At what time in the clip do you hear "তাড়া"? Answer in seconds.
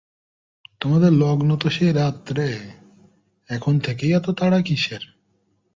4.31-4.59